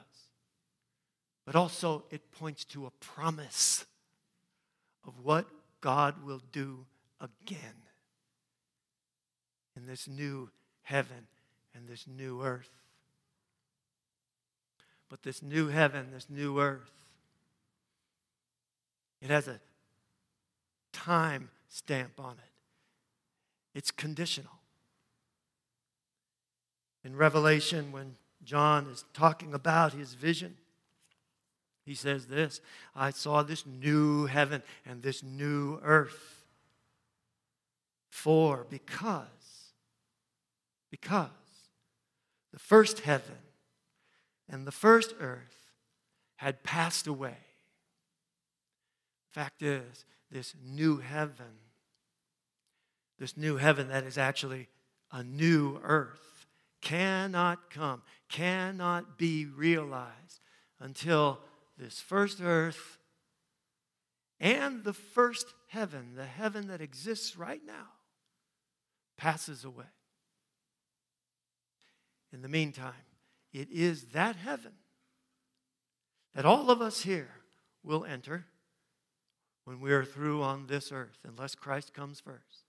But 1.45 1.57
also, 1.57 2.05
it 2.11 2.31
points 2.31 2.65
to 2.67 2.87
a 2.87 2.91
promise 2.91 3.85
of 5.07 5.15
what 5.23 5.47
God 5.81 6.25
will 6.25 6.41
do 6.53 6.87
again 7.21 7.75
in 9.77 9.87
this 9.87 10.09
new 10.09 10.51
heaven 10.85 11.27
and 11.75 11.89
this 11.89 12.07
new 12.07 12.43
earth. 12.43 12.71
But 15.09 15.23
this 15.23 15.43
new 15.43 15.69
heaven, 15.69 16.09
this 16.13 16.31
new 16.31 16.61
earth, 16.61 16.91
it 19.21 19.31
has 19.31 19.49
a 19.49 19.61
time 20.93 21.51
stamp 21.69 22.13
on 22.19 22.33
it. 22.33 23.79
It's 23.79 23.91
conditional. 23.91 24.53
In 27.05 27.17
Revelation, 27.17 27.93
when 27.93 28.17
John 28.45 28.87
is 28.87 29.05
talking 29.13 29.53
about 29.53 29.93
his 29.93 30.15
vision, 30.15 30.57
he 31.85 31.95
says 31.95 32.27
this 32.27 32.61
I 32.95 33.11
saw 33.11 33.43
this 33.43 33.67
new 33.67 34.27
heaven 34.27 34.63
and 34.87 35.03
this 35.03 35.23
new 35.23 35.79
earth. 35.83 36.31
For, 38.11 38.65
because 38.71 39.44
because 40.95 41.29
the 42.53 42.59
first 42.61 43.01
heaven 43.01 43.39
and 44.49 44.65
the 44.65 44.71
first 44.71 45.13
earth 45.19 45.73
had 46.37 46.63
passed 46.63 47.09
away. 47.09 47.35
Fact 49.33 49.61
is, 49.61 50.05
this 50.31 50.55
new 50.65 50.99
heaven, 50.99 51.59
this 53.19 53.37
new 53.37 53.57
heaven 53.57 53.89
that 53.89 54.05
is 54.05 54.17
actually 54.17 54.69
a 55.11 55.25
new 55.25 55.81
earth, 55.83 56.47
cannot 56.81 57.71
come, 57.71 58.03
cannot 58.29 59.19
be 59.19 59.47
realized 59.47 60.39
until 60.79 61.41
this 61.77 61.99
first 61.99 62.41
earth 62.41 62.99
and 64.39 64.85
the 64.85 64.93
first 64.93 65.55
heaven, 65.71 66.13
the 66.15 66.25
heaven 66.25 66.69
that 66.69 66.81
exists 66.81 67.37
right 67.37 67.63
now, 67.67 67.89
passes 69.17 69.65
away. 69.65 69.87
In 72.35 72.43
the 72.43 72.49
meantime, 72.49 72.93
it 73.53 73.69
is 73.71 74.07
that 74.07 74.35
heaven 74.35 74.73
that 76.35 76.45
all 76.45 76.69
of 76.69 76.83
us 76.83 77.03
here 77.03 77.31
will 77.85 78.05
enter 78.05 78.47
when 79.65 79.81
we 79.81 79.93
are 79.93 80.05
through 80.05 80.43
on 80.43 80.67
this 80.67 80.91
earth, 80.91 81.19
unless 81.25 81.55
Christ 81.55 81.95
comes 81.95 82.19
first. 82.19 82.65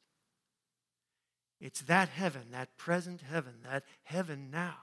It's 1.59 1.81
that 1.81 2.09
heaven, 2.09 2.43
that 2.51 2.77
present 2.77 3.21
heaven, 3.21 3.53
that 3.67 3.83
heaven 4.03 4.49
now, 4.51 4.75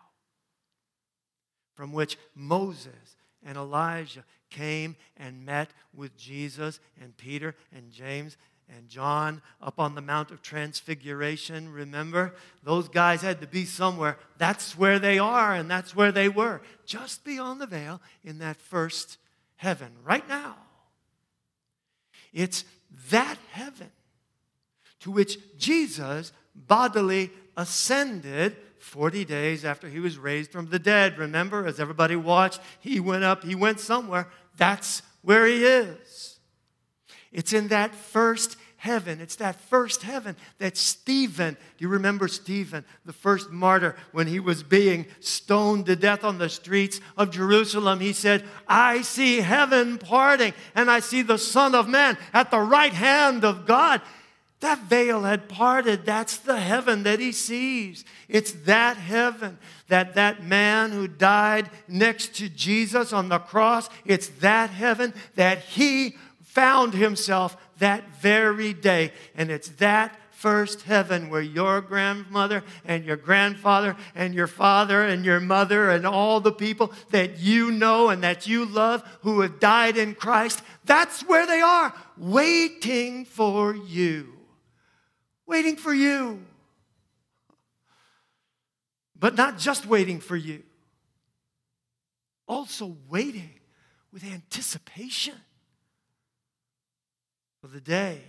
from 1.75 1.93
which 1.93 2.19
Moses 2.35 3.17
and 3.45 3.57
Elijah 3.57 4.25
came 4.51 4.97
and 5.17 5.47
met 5.47 5.71
with 5.95 6.17
Jesus 6.19 6.81
and 7.01 7.17
Peter 7.17 7.55
and 7.73 7.93
James 7.93 8.37
and 8.77 8.89
John 8.89 9.43
up 9.61 9.79
on 9.79 9.95
the 9.95 10.01
Mount 10.01 10.31
of 10.31 10.43
Transfiguration. 10.43 11.73
Remember, 11.73 12.35
those 12.63 12.89
guys 12.89 13.23
had 13.23 13.41
to 13.41 13.47
be 13.47 13.65
somewhere. 13.65 14.19
That's 14.39 14.77
where 14.77 14.99
they 14.99 15.19
are, 15.19 15.55
and 15.55 15.71
that's 15.71 15.95
where 15.95 16.13
they 16.13 16.29
were, 16.29 16.63
just 16.87 17.25
beyond 17.25 17.61
the 17.61 17.67
veil 17.67 18.01
in 18.25 18.39
that 18.39 18.57
first 18.57 19.19
heaven, 19.57 19.93
right 20.05 20.27
now. 20.29 20.57
It's 22.33 22.65
that 23.11 23.37
heaven 23.51 23.91
to 25.01 25.11
which 25.11 25.39
Jesus 25.59 26.33
bodily 26.55 27.31
ascended 27.57 28.57
40 28.79 29.25
days 29.25 29.65
after 29.65 29.89
he 29.89 30.01
was 30.01 30.19
raised 30.19 30.51
from 30.51 30.69
the 30.69 30.79
dead. 30.79 31.19
Remember, 31.19 31.67
as 31.67 31.79
everybody 31.79 32.17
watched, 32.17 32.61
he 32.81 33.01
went 33.01 33.25
up, 33.25 33.45
he 33.45 33.55
went 33.55 33.81
somewhere. 33.81 34.29
That's 34.57 35.03
where 35.23 35.47
he 35.47 35.65
is. 35.65 36.39
It's 37.31 37.53
in 37.53 37.69
that 37.69 37.95
first 37.95 38.57
heaven. 38.83 39.21
It's 39.21 39.37
that 39.37 39.61
first 39.61 40.03
heaven 40.03 40.35
that 40.59 40.77
Stephen, 40.77 41.55
do 41.55 41.83
you 41.85 41.87
remember 41.87 42.27
Stephen, 42.27 42.85
the 43.05 43.13
first 43.13 43.49
martyr, 43.53 43.95
when 44.11 44.27
he 44.27 44.41
was 44.41 44.65
being 44.65 45.07
stoned 45.21 45.87
to 45.87 45.95
death 45.95 46.25
on 46.25 46.39
the 46.39 46.49
streets 46.49 47.01
of 47.17 47.31
Jerusalem? 47.31 48.01
He 48.01 48.13
said, 48.13 48.43
I 48.67 49.03
see 49.03 49.37
heaven 49.37 49.99
parting 49.99 50.53
and 50.75 50.91
I 50.91 50.99
see 50.99 51.23
the 51.23 51.39
Son 51.39 51.77
of 51.77 51.89
Man 51.89 52.19
at 52.33 52.51
the 52.51 52.59
right 52.59 52.93
hand 52.93 53.45
of 53.45 53.67
God. 53.67 54.01
That 54.59 54.81
veil 54.81 55.23
had 55.23 55.49
parted. 55.49 56.05
That's 56.05 56.39
the 56.39 56.59
heaven 56.59 57.05
that 57.05 57.21
he 57.21 57.31
sees. 57.31 58.05
It's 58.29 58.51
that 58.65 58.97
heaven 58.97 59.59
that 59.87 60.15
that 60.15 60.43
man 60.43 60.91
who 60.91 61.07
died 61.07 61.71
next 61.87 62.35
to 62.37 62.49
Jesus 62.49 63.13
on 63.13 63.29
the 63.29 63.39
cross, 63.39 63.89
it's 64.05 64.27
that 64.41 64.71
heaven 64.71 65.15
that 65.37 65.61
he 65.61 66.17
found 66.43 66.95
himself 66.95 67.57
that 67.83 68.17
very 68.17 68.73
day. 68.73 69.13
And 69.37 69.51
it's 69.51 69.69
that 69.69 70.19
first 70.31 70.83
heaven 70.83 71.31
where 71.31 71.43
your 71.43 71.81
grandmother 71.81 72.65
and 72.85 73.05
your 73.05 73.17
grandfather 73.17 73.97
and 74.15 74.35
your 74.35 74.49
father 74.49 75.05
and 75.05 75.25
your 75.25 75.39
mother 75.39 75.91
and 75.91 76.05
all 76.05 76.41
the 76.41 76.51
people 76.51 76.93
that 77.11 77.39
you 77.39 77.71
know 77.71 78.09
and 78.09 78.25
that 78.25 78.47
you 78.47 78.65
love 78.65 79.05
who 79.21 79.43
have 79.43 79.61
died 79.61 79.97
in 79.97 80.17
Christ, 80.17 80.63
that's 80.85 81.23
where 81.29 81.47
they 81.47 81.61
are, 81.61 81.95
waiting 82.17 83.25
for 83.25 83.77
you 83.77 84.33
waiting 85.53 85.77
for 85.77 85.93
you. 85.93 86.43
But 89.19 89.37
not 89.37 89.59
just 89.59 89.87
waiting 89.87 90.19
for 90.19 90.35
you, 90.35 90.63
also 92.49 92.97
waiting 93.09 93.51
with 94.13 94.25
anticipation 94.25 95.35
for 97.63 97.69
the 97.69 97.81
day 97.81 98.21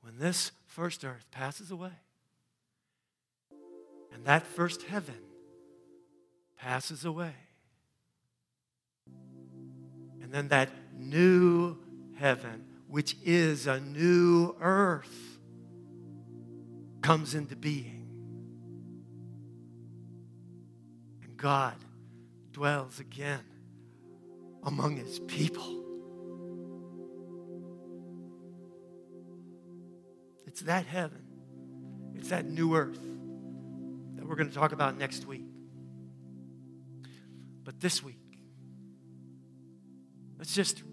when 0.00 0.18
this 0.18 0.52
first 0.66 1.04
earth 1.04 1.26
passes 1.30 1.70
away 1.70 1.92
and 4.14 4.24
that 4.24 4.46
first 4.46 4.82
heaven 4.84 5.18
passes 6.56 7.04
away. 7.04 7.34
And 10.22 10.32
then 10.32 10.48
that 10.48 10.70
new 10.96 11.76
heaven 12.16 12.64
which 12.94 13.16
is 13.24 13.66
a 13.66 13.80
new 13.80 14.54
earth, 14.60 15.40
comes 17.02 17.34
into 17.34 17.56
being. 17.56 18.06
And 21.24 21.36
God 21.36 21.74
dwells 22.52 23.00
again 23.00 23.42
among 24.62 24.96
his 24.98 25.18
people. 25.18 25.83
It's 30.54 30.60
that 30.62 30.86
heaven, 30.86 31.24
it's 32.14 32.28
that 32.28 32.46
new 32.46 32.76
earth 32.76 33.00
that 34.14 34.24
we're 34.24 34.36
going 34.36 34.48
to 34.48 34.54
talk 34.54 34.70
about 34.70 34.96
next 34.96 35.26
week. 35.26 35.42
But 37.64 37.80
this 37.80 38.04
week, 38.04 38.20
let's 40.38 40.54
just 40.54 40.84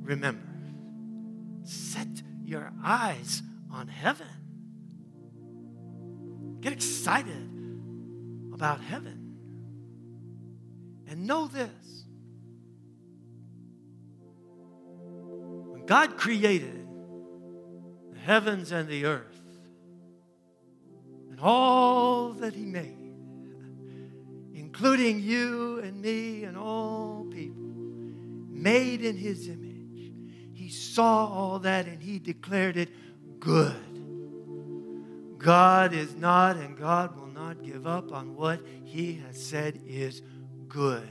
remember 0.00 0.46
Set 1.64 2.08
your 2.42 2.72
eyes 2.82 3.42
on 3.70 3.88
heaven. 3.88 4.26
Get 6.62 6.72
excited 6.72 7.50
about 8.54 8.80
heaven. 8.80 9.36
And 11.06 11.26
know 11.26 11.46
this 11.46 12.06
when 15.68 15.84
God 15.84 16.16
created 16.16 16.79
heavens 18.30 18.70
and 18.70 18.88
the 18.88 19.04
earth 19.06 19.42
and 21.30 21.40
all 21.42 22.30
that 22.34 22.54
He 22.54 22.64
made, 22.64 23.12
including 24.54 25.18
you 25.18 25.80
and 25.80 26.00
me 26.00 26.44
and 26.44 26.56
all 26.56 27.26
people, 27.28 27.60
made 28.48 29.04
in 29.04 29.16
His 29.16 29.48
image 29.48 30.12
He 30.54 30.68
saw 30.68 31.26
all 31.26 31.58
that 31.58 31.86
and 31.86 32.00
he 32.00 32.20
declared 32.20 32.76
it 32.76 32.90
good. 33.40 33.74
God 35.36 35.92
is 35.92 36.14
not 36.14 36.56
and 36.56 36.78
God 36.78 37.16
will 37.16 37.32
not 37.34 37.64
give 37.64 37.84
up 37.84 38.12
on 38.12 38.36
what 38.36 38.60
he 38.84 39.14
has 39.26 39.44
said 39.44 39.80
is 39.88 40.22
good. 40.68 41.08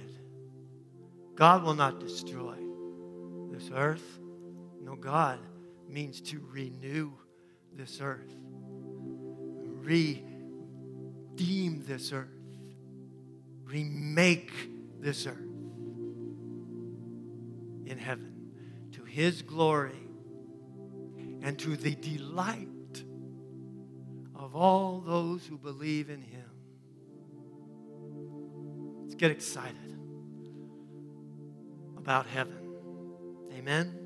God 1.35 1.63
will 1.63 1.73
not 1.73 1.99
destroy 1.99 2.55
this 3.51 3.69
earth. 3.73 4.19
No, 4.81 4.95
God 4.95 5.39
means 5.89 6.21
to 6.21 6.41
renew 6.51 7.11
this 7.73 7.99
earth, 8.01 8.33
redeem 9.83 10.23
this 11.85 12.13
earth, 12.13 12.27
remake 13.65 14.51
this 14.99 15.25
earth 15.27 15.37
in 17.85 17.97
heaven 17.97 18.51
to 18.91 19.03
his 19.03 19.41
glory 19.41 19.91
and 21.41 21.57
to 21.59 21.75
the 21.75 21.95
delight 21.95 22.67
of 24.35 24.55
all 24.55 24.99
those 24.99 25.45
who 25.45 25.57
believe 25.57 26.09
in 26.09 26.21
him. 26.21 26.49
Let's 29.03 29.15
get 29.15 29.31
excited 29.31 29.75
about 31.97 32.25
heaven. 32.25 32.57
Amen. 33.53 33.98